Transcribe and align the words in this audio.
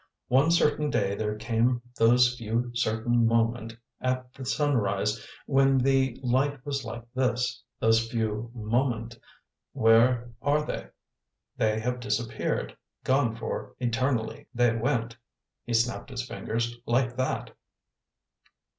One 0.29 0.49
certain 0.49 0.89
day 0.89 1.13
there 1.13 1.35
came 1.35 1.79
those 1.95 2.35
few 2.35 2.71
certain 2.73 3.27
moment' 3.27 3.77
at 3.99 4.33
the 4.33 4.45
sunrise 4.45 5.23
when 5.45 5.77
the 5.77 6.19
light 6.23 6.65
was 6.65 6.83
like 6.83 7.03
this. 7.13 7.61
Those 7.79 8.09
few 8.09 8.49
moment', 8.55 9.19
where 9.73 10.31
are 10.41 10.65
they? 10.65 10.87
They 11.57 11.79
have 11.81 11.99
disappeared, 11.99 12.75
gone 13.03 13.35
for 13.35 13.75
eternally. 13.79 14.47
They 14.55 14.75
went" 14.75 15.17
he 15.65 15.75
snapped 15.75 16.09
his 16.09 16.27
fingers 16.27 16.75
"like 16.87 17.15
that. 17.17 17.55